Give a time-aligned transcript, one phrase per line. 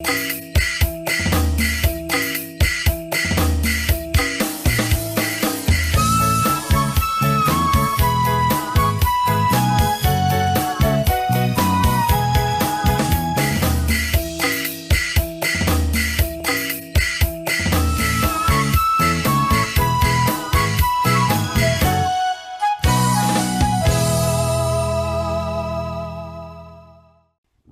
[0.00, 0.47] Música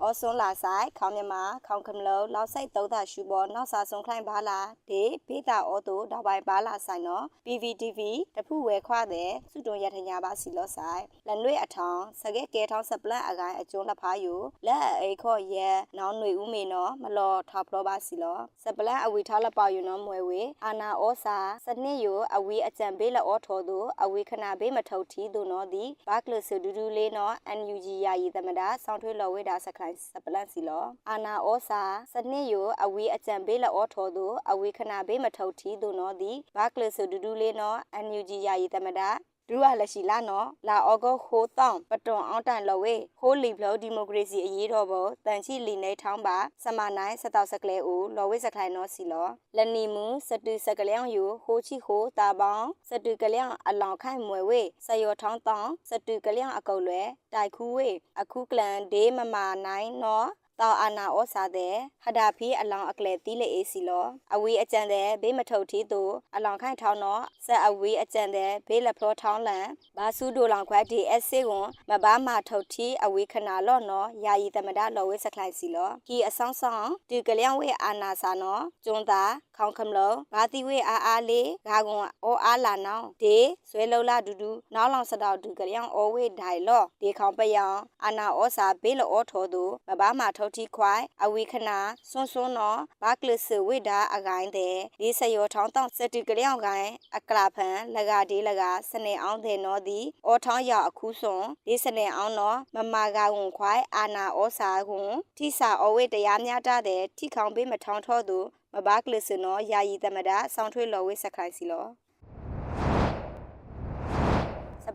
[0.06, 8.00] အော်ဆွန်လာဆိုင်ခေါင်းမြမာခေါင်းကမလုံးလောက်ဆိုင်သုံးသာရှူပေါ်နောက်စာဆုံးခိုင်းပါလာဒေဖေးတာအော်တိုတောက်ပိုင်ပါလာဆိုင်နော် PVTV
[8.36, 14.34] တဖူဝဲခွာတဲ့စုတွန်ရထညာပါစီလော့ဆိုင်လန်လွေအထောင်စကဲကဲထောင်းစပလန့်အကိုင်းအကျွန်းလက်ဖားယူ
[14.66, 15.68] လက်အိခော့ရဲ
[15.98, 31.82] နောင်းຫນွေဦးမေနော်မလော်ထောက်ပလောပါစီလော့စပလန့်အဝီထားလက်ပါယူနော်မွဲဝေအာနာဩစာစနစ်ယူအဝီအကြံပေးလက်ဩထော်သူအဝီခနာပေးမထုတ်ထီသူနော်ဒီဘတ်ကလဆူဒူဒူလေးနော် NUG ယာယီသမတာဆောင်းထွေးလော်ဝေတာစခန်းစပလတ်စီလောအာနာဩစာ
[32.12, 39.00] စနစ်ယူအဝီအကြံပေးလက်ဩထော်သူအဝီခနာဘေးမထုတ်ထီသူနော်ဒီဘာကလဆူဒူဒူလေးနော် NUG ယာယီသမဒ
[39.48, 57.02] ဒူရလက်ရှိလာနော်လာအောဂိုခိုးတောင်းပတွန်အောင်တန်လော်ဝေခိုးလီဘလောဒီမိုကရေစီအရေးတော်ဘောတန်ချီလီနေထောင်းပါစမနိုင်စတောက်စကလဲဦးလော်ဝေစခိုင်နော်စီလောလနီမူစတူစကလျောင်းယူဟိုချီခိုးတာပေါင်းစတူကလျောင်းအလောင်ခိုင်မွယ်ဝေဆယောထောင်းတောင်းစတူကလျောင်းအကုတ်လွဲ
[57.34, 60.28] တိုက်ခူးဝေအခုကလန်ဒေးမမာနိုင်နော်
[60.60, 66.02] တောက်အာနာဩစာတဲ့ဟဒါဖီအလောင်အကလေတီးလေအေးစီလောအဝီအကြံတဲ့ဘေးမထုတ်ထီသူ
[66.36, 79.22] အလောင်ခိုင်ထောင်းတော့ဆက်အဝီအကြံတဲ့ဘေးလက်ဖလောထောင်းလန်ဘာစုဒိုလောင်ခွဲဒီအက်စစ်ကွန်မဘာမထုတ်ထီအဝီခနာလော့နော်ယာယီတမဒလော်ဝဲစခလိုက်စီလောကီအဆောင်ဆောင်ဒီကလျံဝဲအာနာစာနော်ကျွန်းသာ
[79.56, 83.36] ခေါင်ခမလုံးဘာတိဝဲအားအားလေးဂါကွန်အောအားလာနောင်းဒေ
[83.70, 87.66] ဆွဲလုံလာဒူဒူနောက်လောင်စတော့ဒီကလျံအောဝဲဒိုင်လော့ဒီခေါင်ပယံ
[88.04, 91.78] အာနာဩစာဘေးလောဩထောသူမဘာမထုတ်ထီခွိုင်အဝီခနာ
[92.10, 108.38] စွန်းစွန်းနော်ဘာကလစ်ဝိဒါအကိုင်းတဲ့ဒီဆယောထောင်းတောင်းစတူကလျောင်းကိုင်းအကလာဖန်လကဒီလကစနေအောင်တဲ့နော်ဒီအောထောင်းရအခုစွန်ဒီစနေအောင်နော်မမာကဝန်ခွိုင်အာနာဩစာကွန်ထိစာအဝိတရားများတာတဲ့ထိခေါင်ပေးမထောင်းထောသူ
[108.74, 111.86] မဘာကလစ်စနော်ယာယီတမဒဆောင်းထွေးလော်ဝိစခိုင်စီလော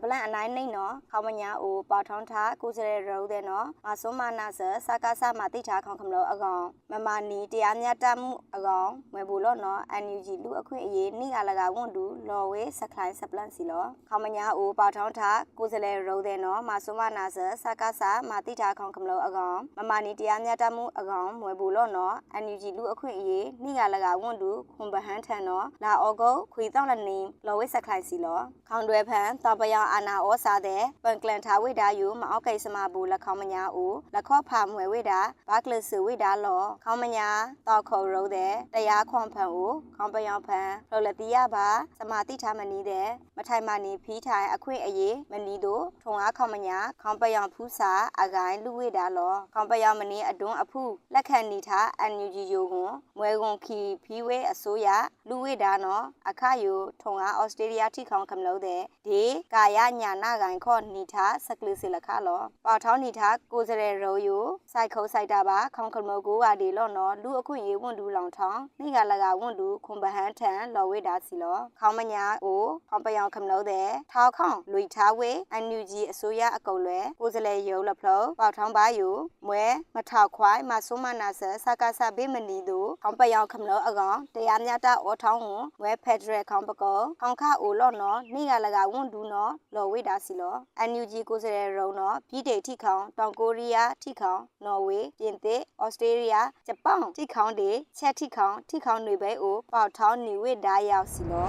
[0.04, 22.14] စပလန်အနိုင်နေနော်ခေါမညာအိုပေါထောင်းထားကိုစရဲရုံးတဲ့နော်မဆုံးမနာဆစကားဆမတိထားခေါခမလို့အကောင်မမနီတရားမြတ်တမှုအကောင်ဝယ်ဘူးလို့နော် NUG လူအခွင့်အရေးနိကလကဝန်တူလော်ဝဲစခိုင်းစပလန်စီလောခေါမညာအိုပေါထောင်းထားကိုစရဲရုံးတဲ့နော်မဆုံးမနာဆစကားဆမတိထားခေါခမလို့အကောင်မမနီတရားမြတ်တမှုအကောင်ဝယ်ဘူးလို့နော်
[22.44, 37.28] NUG လူအခွင့်အရေးနိကလကဝန်တူခွန်ပဟန်းထန်နော်လာအောကုတ်ခွေတောင်းလနေလော်ဝဲစခိုင်းစီလောခေါင်တွဲဖန်တောပယအာနာဩစာတဲ့ပန်ကလန်ထာဝိဒါယုမအောက်ကိစမဘူးလခေါမညာဦးလခော့ဖာမွေဝိဒါဘာကလဆဝိဒါလောခေါမညာ
[37.66, 50.82] တောက်ခေါ်ရုံးတဲ့တရားခွန်ဖန်ဦးခေါပယောင်ဖန်လောလတိယပါစမာတိထားမနီးတဲ့မထိုင်မနီဖီးထိုင်အခွင့်အရေးမနီးတို့ထုံအားခေါမညာခေါပယောင်ဖူးစာအကိုင်းလူဝိဒါလောခေါပယောင်မနီးအတွန်းအဖု
[51.14, 54.88] လက်ခံနီထားအန်ယူဂျီယိုကွန်မွဲကွန်ခီဖီဝဲအစိုးရ
[55.28, 59.22] လူဝိဒါနော်အခယိုထုံအားဩစတြေးလျထိခေါင်ခမလို့တဲ့ဒီ
[59.54, 79.08] ကာယညာနာကိုင်ခော့နီထားစကလစီလခါလောပေါထောင်းနီထားကိုစရဲရိုယိုစိုက်ခုံးစိုက်တာပါခေါင်ခမကိုဝါဒီလော့နော်လူအခွင့်ရေးဝန်တူလောင်ထောင်းနိကလကဝန်တူခွန်ပဟန်းထန်လော်ဝိဒါစီလောခေါမညာအိုခေါပယောင်ခမလို့တဲ့ထောက်ခေါင်လွေထားဝေအန်ယူဂျီအစိုးရအကုတ်လွဲကိုစလဲယုံလဖလောပေါထောင်းပါယူ
[79.46, 79.64] မွဲ
[79.94, 90.54] မထောက်ခွိုင်းမဆုမနာဆစကားဆဘေးမနီတို့ခေါပယောင်ခမလို့အကောင်တရားမြတ်တာအောထောင်းဝန်ဝဲဖက်ဒရယ်ခေါပကောခေါခအိုလော့နော်နိကလကဝန်တူနော်လော်ဝိဒါစီလော
[90.90, 96.34] NUG ကိုစရဲရုံတော့ပြည်တေထိခေါင်တောင်ကိုရီးယားထိခေါင်နော်ဝေပြင်သစ်ဩစတြေးလျ
[96.66, 101.46] ဂျပန်ထိခေါင်တွေချက်ထိခေါင်ထိခေါင်တွေပဲအိုပေါထောင်းနေဝိဒါရောက်စီလော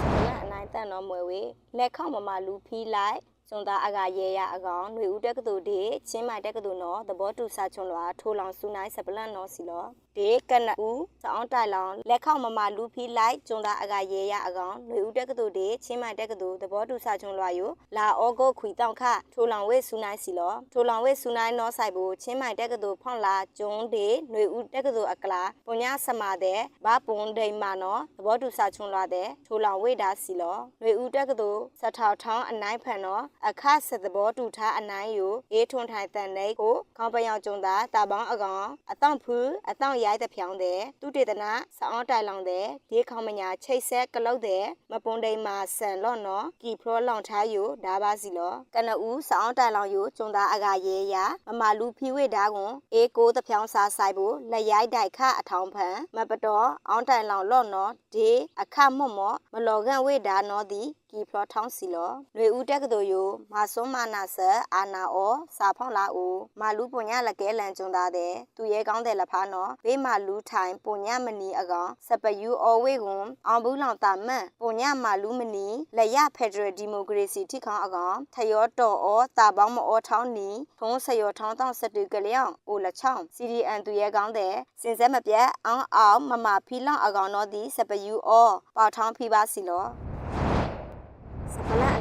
[0.00, 1.42] စလန်အနိုင်တန်တော်မွယ်ဝေ
[1.76, 3.18] လက်ခေါမမလူဖီးလိုက်
[3.49, 9.85] စွန်သားအကရဲရအကောင်ຫນွေဦးတက်ကတူဒီချင်းမိုင်တက်ကတူနော်သဘောတူစာချွန်လွာထိုးလောင်စူနိုင်စပလန်နော်စီလော
[10.17, 19.03] ဒီကနဦးစောင်းတိုင်လောင်လက်ခေါမမလူဖီးလိုက်ကျွန်းသားအကရဲရအကောင်ຫນွေဦးတက်ကတူဒီချင်းမိုင်တက်ကတူသဘောတူစာချွန်လွာယိုလာအောဂုတ်ခွီတောင်ခ
[19.33, 31.49] ထိုးလောင်ဝဲစူနိုင်စီလောထိုးလောင်ဝဲစူနိုင်နော်ဆိုင်ဘူးချင်းမိုင်တက်ကတူဖောင်းလာကျွန်းဒီຫນွေဦးတက်ကတူအကလာပုညစမာတဲ့ဘာပွန်ဒိန်မာနော်သဘောတူစာချွန်လွာတဲ့ထိုးလောင်ဝဲတာစီလောຫນွေဦးတက်ကတူ
[31.79, 51.16] စထောက်ထောင်းအနိုင်ဖန်နော် အခဆသဘောတူထားအနိုင်ယိုအေးထွန်ထိုင်တန်နေကို ခေါပယောင်ကျုံသာတာပေါင်းအကောင်အတောင့်ဖူးအတောင့်ရိုက်တဲ့ဖြောင်းတဲ့သူတေသနာစောင်းတိုင်လောင်တဲ့ဒီခေါမညာချိတ်ဆက်ကလုတ်တဲ့မပွန်တိန်မှာဆန်လော့နော်ကီဖရောလောင်ထားယိုဒါပါစီလောကနဦးစောင်းတိုင်လောင်ယိုကျုံသာအကရဲရ
[51.46, 58.30] မမလူဖီဝေဓာကွန်အေးကိုတဖြောင်းစားဆိုင်ဖို့လက်ရိုက်တိုက်ခအထောင်းဖန်မပတော်အောင်းတိုင်လောင်လော့နော်ဒီ
[58.60, 90.07] အခမွတ်မော့မလော်ကန်ဝေဓာနော်ဒီကီဖလောထောင်းစီလောຫນွေဦးတက်ကတော်ယိုမာစွန်မာနာဆာအာနာအောစာဖောင်းလာအိုမာလူပုညလကဲလန်ကျုံသားတဲ့သူရဲကောင်းတဲ့လဖာနော်ဘေးမာလူထိုင်ပုညမနီအကောင်စပယူအော်ဝေကွန်အောင်ဘူးလောင်တာမန်ပုညမာလူမနီလက်ရဖက်ဒရယ်ဒီမိုကရေစီထိခေါအကောင်ထယောတော်အောတာပေါင်းမအောထောင်းနီထုံးဆယောထောင်းတောင်းစတူကလျောင်းအိုလချောင်း CDN သူရဲကောင်းတဲ့စင်စဲမပြတ်အောင်အောင်မမဖီလောင်အကောင်တော့ဒီစပယူအောပေါထောင်းဖီပါစီလောစ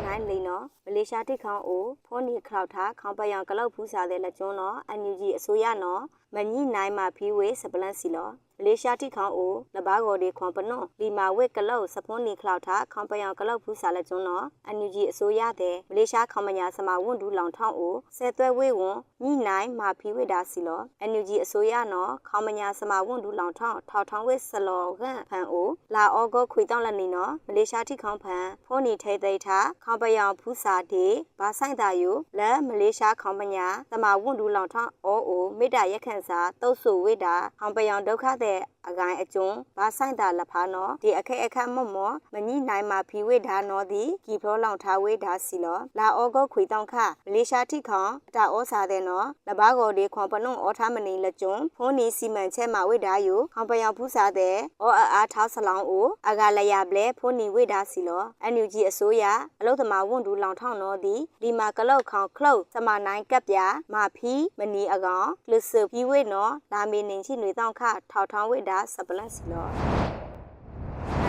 [0.08, 6.04] ပလတ်အနိုင်လိန်နော်မလေးရှားတိခေါင်အိုဖုန်နီခလောက်ထားခေါင်ပယောင်ကလောက်ဖူးစားတဲ့လက်ကျွန်းနော်အန်ယူဂျီအစိုးရနော်
[6.36, 31.06] မညိနိုင်မှာဖီဝေးစပလတ်စီလော မလေးရှားတိခေါင်အိုလဘာဂော်ဒီခွန်ပနွန်လီမာဝက်ကလောက်စပွန်နီခလောက်ထားခေါင်ပယောင်ကလောက်ဖူးစားလက်ကျွန်းနော်အန်ယူဂျီအစိုးရတဲ့မလေးရှားခေါင်မညာစမဝွန်ဒူလောင်ထောင်းအိုဆဲသွဲဝေးဝန်ညိနိုင်မှာဖီဝေးဒါစီလောအန်ယူဂျီအစိုးရနော်ခေါင်မညာစမဝွန်ဒူလောင်ထောင်းထောက်ထောင်းဝေးဆလော်ကန်ဖန်အိုလာအောဂောခွေတောင်းလက်နီနော်မလေးရှားတိခေါင်ဖန်ဖုန်နီထဲသိထားခေါင်ပယောင်ဖူးစားဒီ
[31.40, 38.47] ဘာဆိုင်တာယိုလဲမလေးရှားခေါင်ပညာတမဝွန်ဒူလောင်ထောင်းအိုအိုမေတ္တာရက်ခန့်စာတုတ်ဆူဝိတာခေါင်ပယောင်ဒုက္ခတဲ့
[38.90, 46.96] အကိုင်အကျုံဘာဆိုင်တာလဖာနော်ဒီအခဲအခက်မော့မော့မညိနိုင်မှာဖီဝိဒါနော်ဒီကီဖရောလောင်ထားဝိဒါစီလောလာအောဂုတ်ခွေတောင်းခ
[47.26, 59.24] မလေးရှားထိခေါင်တာဩစာတဲ့နော်လဘာကောဒီခွန်ပနုံဩထားမနီလက်ကျုံဖုန်နီစီမံချက်မှာဝိဒါယိုခေါင်ပယောင်ဖူးစားတဲ့ဩအာအားထားဆလောင်းအိုအဂါလရပလဲဖုန်နီဝိဒါစီလောအန်ယူဂျီအစိုးရ
[59.60, 63.58] အလုသမာဝွန်ဒူလောင်ထောင်းနော်ဒီဒီမာကလောက်ခေါင်ခလုတ်စမနိုင်ကပ်ပြ
[63.94, 69.68] မာဖီမနီအကောင်လစ်ဆဖီဝိနော်လာမီနင်ချိနွေတောင်းခထောက်ထောင်းဝိဒါစပလတ်စီလော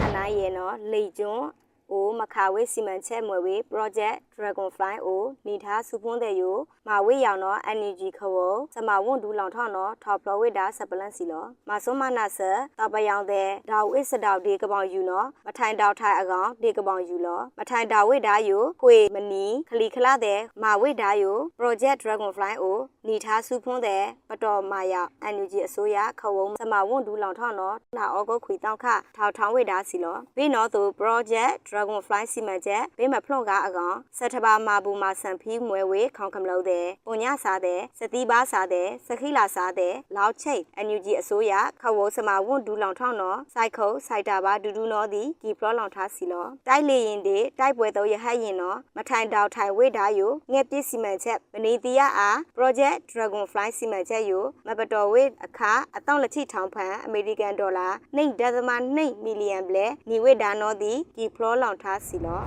[0.06, 1.49] အနာရဲ့နော်လေကျွန်း
[1.90, 6.56] အိုမခါဝေးစီမံချက်မွေဝေး project dragonfly အိုနေထားစုပွန်းတဲ့ယို
[6.88, 8.37] မာဝေးရောင်နော် energy ခဝ
[8.75, 12.38] စမဝွန်ဒူလောင်ထောင်းနော် top floor ဝေးဒါစပလန့်စီလောမဆုမနာဆ
[12.79, 28.87] တပယောင်တဲ့ဒါဝိစတောက်ဒီကပောင်ယူနော်မထိုင်တောက်ထိုင်အကောင်ဒီကပောင်ယူလောမထိုင်တာဝေးဒါယိုခွေမနီခလီခလာတဲ့မာဝေးဒါယို project dragonfly အိုနေထားစုပွန်းတဲ့ပတော်မာယာ energy အစိုးရခဝုံစမဝွန်ဒူလောင်ထောင်းနော်လာအောကုတ်ခွေတောက်ခ
[29.17, 62.43] ထောက်ထောင်းဝေးဒါစီလောပြီးနော်သူ project dragonfly စီမံချက်ဘေးမဖလွန်ကအကောင်စက်ထဘာမာဘူမာဆန်ဖီမွဲဝေခေါင်ကမလို့တဲ့ပုံညစားတဲ့စတိပါစားတဲ့စခိလာစားတဲ့လောက်ချိတ်အန်ယူဂျီအစိုးရခဝစမဝွန်ဒူလောင်ထောင်းနော်စိုက်ခုတ်စိုက်တာပါဒူဒူနော်ဒီကီပလောလောင်ထားစီလောတိုက်လေရင်ဒီတိုက်ပွဲတော့ရဟတ်ရင်နော်မထိုင်တောက်ထိုင်ဝေးဓာယိုငှက်ပစ်စီမံချက်မနီတီယာအား project dragonfly စီမံချက်ယိုမပတော်ဝေးအခါအတောင့်လက်ချိထောင်ဖန်အမေရိကန်ဒေါ်လာ2.2မီလီယံဘလဲညီဝေးဓာနော်ဒီကီပလောလောင်ထားစီလော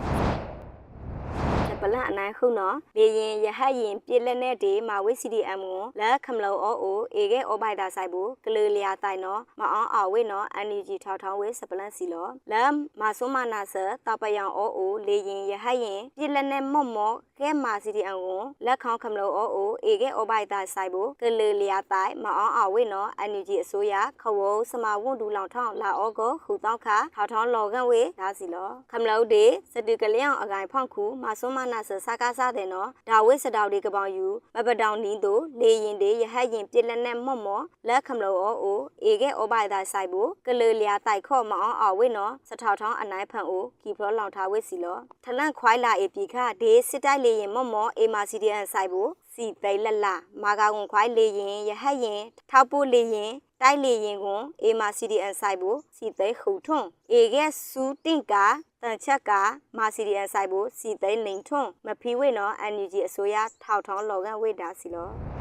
[1.82, 13.76] ပလန့်အနိုင်ခုနော်လေရင်ရဟတ်ရင်ပြစ်လက်နဲ့ဒီမာဝိ CDM ကိုလက်ခမလောအိုအိုအေကဲအိုဘိုက်တာဆိုင်ဘူးကလေးလျာတိုင်နော်မအောင်အောင်ဝေနော် energy ထောက်ထောင်းဝေစပလန့်စီလောလက်မဆုမနာဆ
[14.08, 50.06] တပယံအိုအိုလေရင်ရဟတ်ရင်ပြစ်လက်နဲ့မော့မော့ကဲမာ CDM ကိုလက်ခေါခမလောအိုအိုအေကဲအိုဘိုက်တာဆိုင်ဘူးကလေးလျာတိုင်မအောင်အောင်ဝေနော် energy အစိုးရခဝုံစမဝွန်ဒူလောင်ထောင်းလာအောကိုခူတောက်ခထောက်ထောင်းလောကန်ဝေဒါစီလောခမလောဒီစတူကလျောင်အကိုင်ဖောက်ခုမဆုမနာဆစကားစားတဲ့နော်ဒါဝိစတောက်ဒီကပောင်ယူမပတောင်နီးတို့လေရင်တွေရဟတ်ရင်ပြစ်လက်နဲ့မော့မော့လက်ခမလောအိုအိုအေကဲဩဘိုင်တာဆိုင်ဘူးကလေလျာတိုက်ခော့မအောင်အောင်ဝိနော်စထောက်ထောင်းအနိုင်ဖန်အိုကီဖလောလောင်ထားဝိစီလောထလန့်ခွိုင်းလာအေပြီခဒေးစစ်တိုက်လေရင်မော့မော့အေမာစီဒီအန်ဆိုင်ဘူးစီသိလလ
[50.44, 58.46] မာကာကွန်ခွိုင်းလေရင်ရဟတ်ရင်ထောက်ပို့လေရင်တိုက်လေရင်ကွန်အေမာစီဒီအန်ဆိုင်ဘူးစီသိခုထွန်းအေကဲစူတင်ကာ
[58.82, 59.32] တန်ချက်က
[59.78, 65.41] မာစီဒီအန်ဆိုင်ဘူးစီသိလိန်ထွန်းမဖီဝိနော်အန်ယူဂျီအစိုးရထောက်ထောင်းလော်ကန်ဝိတာစီလောစပ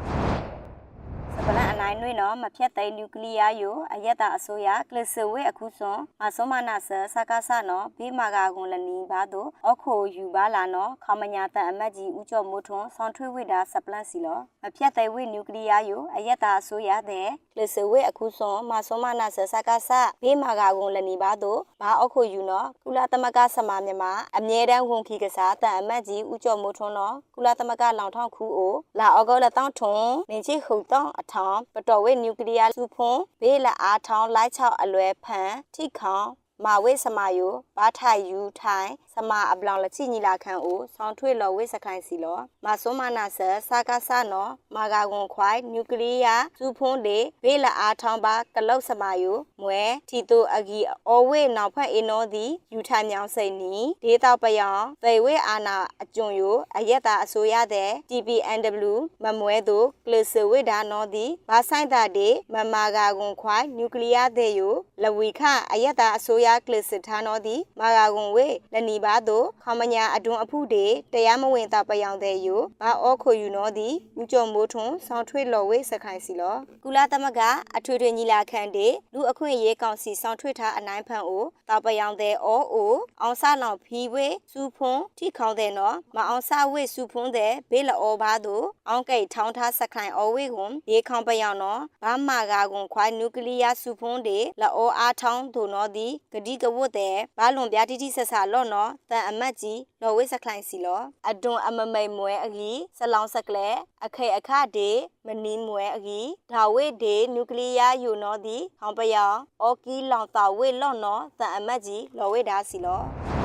[1.80, 19.89] န်အနိုင်နွေနော်မဖြတ်သိမ်းနျူကလ িয়ার ယိုအယက်တာအစိုးရကလစ်ဆဝဲအခုစွန်မဆုမနာဆစကားဆနော်ဘေးမာကာကွန်လနီဘာတို့အခိုယူပါလာနော်ခမညာတန်အမတ်ကြီးဦးကျော်မိုးထွန်းဆောင်းထွေးဝိတာစပလန်စီလောမဖြတ်သိမ်းဝိနျူကလ িয়ার ယိုအယက်တာအစိုးရတဲ့က လစ်ဆဝဲအခုစွန်မဆုမနာဆစကားဆ
[20.23, 36.27] ဘေးမာကာကွန်လနီဘာတို့ဘာအခိုယူနော်ကုလသမဂ္ဂဆမာမြန်မာအမြဲတမ်းဝန်ခီကစားတန်အမတ်ကြီးဦးကျော်မိုးထွန်းနော်ကုလသမဂ္ဂလောင်ထောင်းခူအိုလာအောဂေါလက်တောင်းထွန်းနေချိခုတောင်းအထောင်ပတော်ဝဲနျူကလ িয়ার စုဖွန်ဘေးလက်အားထောင်းလိုက်ချောက်အလွယ်ဖန်ထိခေါင်
[36.65, 77.41] မာဝိစမာယိုဘာထိုင်ယူထိုင်စ စမာအပလောင်လချိညီလာခံအိုဆောင်းထွေလော်ဝိစခိုင်စီလောမဆွမနာဆာစာကာဆာနော်မာဂါကွန်ခွိုင်နျူကလ িয়ার စူဖုံးဒေဘေးလာအားထောင်းပါကလုတ်စမာယိုမွဲထီတိုအဂီအော်ဝေနောက်ဖက်အင်းနောသည်ယူထမြောင်စိန်နီဒေတာပယောင်သေဝေအာနာအကျွံယိုအယက်တာအစိုးရတဲ့ TPNW မမွဲသူကလစဝေဒါနောသည်ဘာဆိုင်တာဒေမမာဂါကွန်ခွိုင်နျူကလ িয়ার တဲ့ယိုလဝီခအယက်တာအစိုးရကလစ်ထားနောသည်မာဂါကွန်ဝေလနီ ပါတို့ခမညာအတွန်းအဖုဒေတရားမဝင်တာပယောင်တဲ့ယိုဘာအောခိုယူနောသည်ဦးကျော်မိုးထွန်းဆောင်းထွေလော်ဝေစခိုင်စီလောကုလသမဂ္ဂ
[77.77, 103.67] အထွေထွေညီလာခံဒေလူအခွင့်အရေးကောင်စီဆောင်းထွေထားအနိုင်ဖန်အိုတာပယောင်တဲ့အောအိုအောင်ဆလောင်ဖီဝေစူဖုံထိခေါင်းတဲ့နော်မအောင်ဆဝေစူဖုံတဲ့ဘေးလောဘာတို့အောင်ကိတ်ထောင်းထားစခိုင်အောဝေကွန်ရေခေါင်ပယောင်နော်ဘာမာဂါကွန်ခွိုင်းနျူကလ িয়ার စူဖုံဒေလောအားထောင်းတို့နော်ဒီဂတိကဝတ်တဲ့ဘာလွန်ပြတိတိဆက်ဆာလော့နော်တန်အမတ်ကြီးလော်ဝေးစခိုင်စီလောအဒွန်အမမိန်မွဲအကြီးဆလောင်းစကလဲ
[104.05, 104.89] အခေအခဒေ
[105.27, 113.40] မနီမွဲအကြီးဒါဝေဒေနျူကလ িয়ার ယူနော်ဒီဟောင်ပယောင်အော်ကီလောင်တာဝေလော့နော်တန်အမတ်ကြီးလော်ဝေးဒါစီလောစပလန်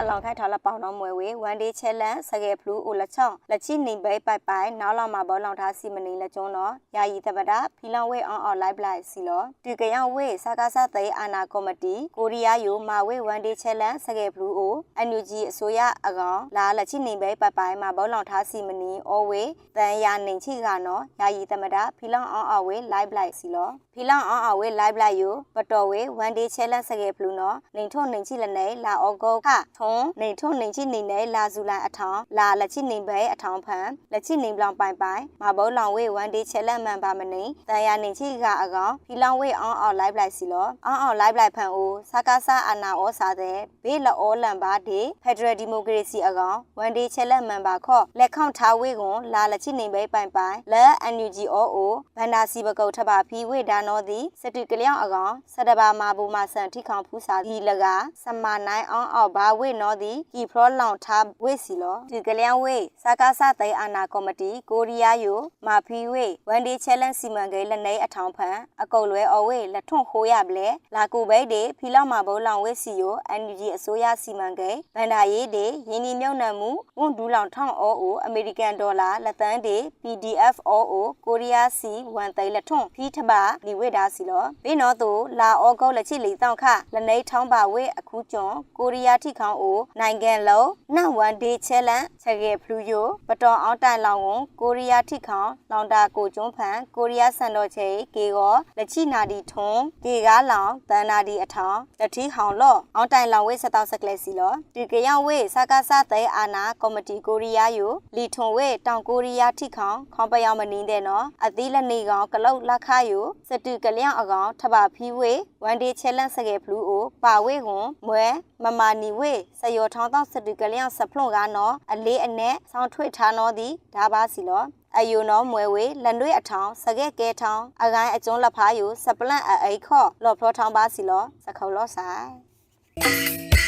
[0.00, 19.42] အလောင်ခိုက်ထားလပေါင်းတော့မွဲဝေဝန်ဒေးချဲလန်စကဲဖလူအိုလချောင်းလက်ချိနေပဲပိုက်ပိုင်နောက်လောက်မှာဘောလောင်ထားစီမနေလက်ကျုံးတော့ယာယီတပတာဖီလောင်ဝေအောင်အောင်လိုက်ပလိုက်စီလောတူကယောင်ဝေစကားစသိအာနာကော်မတီကိုရီးယားယိုမာဝေဝန်ဒေးချဲလန်စကဲဖလူအိုအန်ယူဂျီအစိုးရအကောင်လာလက်ချိနေပဲပိုက်ပိုင်မှာဘောလောင်ထားစီမနီအော်ဝေ
[19.76, 29.87] တန်ယာနေချိကနော်ယာယီတမတာဖီလောင်အောင်အောင်ဝေလိုက်ပလိုက်စီလောဖီလောင်အောင်အောင်ဝေလိုက်ပလိုက်ယိုပတော်ဝေဝန်ဒေးချဲလန်စကဲဖလူနော်နေထုံနေချိလနေလာအော်ဂေါခထုံ
[30.20, 57.84] နေထုံနေချိနေနေလာဇူလိုင်အထောင်လာလက်ချိနေပဲအထောင်ဖန်လက်ချိနေပလောင်ပိုင်ပိုင်မဘောလောင်ဝေဝန်ဒေးချဲလန်မှန်ပါမနေတန်ယာနေချိကအကောင်ဖီလောင်ဝေအောင်အောင်လိုက်ပလိုက်စီလောအောင်အောင်လိုက်ပလိုက်ဖန်အိုစကားဆာအာနာဩစာတဲ့ဘေးလောလန်ပါဒေဖက်ဒရယ်ဒီမိုကရေစီအကောင်ဝန်ဒေးချဲလန်မှန်ပါခော့လက်ခေါန့်ထားဝေကွန်လာလက်ချိနေပဲပိုင်ပိုင်လက်အန်ယူဂျီအိုအိုဘန္ဒာစီပကုတ်ထပါဖီဝေဒါနောသည်စတူကလျောင်းအကောင်စတဘာမာဘူမာဆန်ထိခေါင်ဖူးစာဒီလက
[58.22, 89.67] စမနိုင်အောင်အောက်ဘာဝေနောသည်ကီဖရောလောင်ထားဝေစီလောဒီကလျောင်းဝေစကားဆသိအာနာကော်မတီကိုရီးယားယိုမာဖီဝေဝန်ဒေးချဲလန်စီမံကိန်းလက်နေအထောင်ဖန်အကုတ်လွဲအဝေလက်ထွန့်ခိုးရပလဲလာကူဘိတ်ဒေဖီလောက်မှာဘုံလောင်ဝေစီယိုအန်ယူဂျီအစိုးရစီမံကိန်းဗန္ဒာရေးဒေယင်းဒီမြုံနံမှုဝန်ဒူးလောင်ထောင်းအောအိုအမေရိကန်ဒေါ်လာလက်သန်းဒေ PDF အောအိုကိုရီးယားစီဝန်သိန်းလက်ထွန့်ဖီထပါဒီဝေဒါစီလောဘေနော်သူလာအောကုတ်လက်ချိလီတောင်ခလက်နေထောင်းပါဝေအခုကျွန်းကိုရီးယားထိခေါင်အို
[90.00, 115.32] နိုင်ငံလုံးနန်ဝန်ဒေးချဲလန်ချက်ကေဖလူယိုပတော်အောင်တိုင်လောင်ဝန်ကိုရီးယားထိခေါင်လောင်တာကိုကျွန်းဖန်ကိုရီးယားစံတော်ချေကေကောလက်ချိနာဒီထွန်းကေကားလောင်တန်နာဒီအထောင်လက်ထီဟောင်လော့အောင်တိုင်လောင်ဝေစတောက်စကလက်စီလောဒီကယောင်ဝေစကားစတဲ့အာနာကော်မတီကိုရီးယားယိုလီထွန်ဝေတောင်ကိုရီးယားထိခေါင်ခေါပယောင်မနင်းတဲ့နော်အသီးလက်နေကောင်ကလုတ်လက်ခါယိုစတူကလျောင်အကောင်ထပါဖီဝေ
[115.64, 118.26] ဝန်ဒေးချဲလန်စကေဖလူအိုပါဝေကွန်မွဲ
[118.64, 124.64] မမာနီဝေစယောထောင်းတောက်စတူကလျောင်စဖလွန်ကနော်အလေးအနက်ဆောင်းထွေထားနော်သည်ဒါပါစီလော
[124.98, 133.67] အယုံနောမွဲဝေလန်တွေအထောင်စကဲကဲထောင်အကိုင်းအကျုံးလက်ဖားယူစပလန့်အိခော့လော်ဖလောထောင်းပါစီလောစခုံလောဆိုင်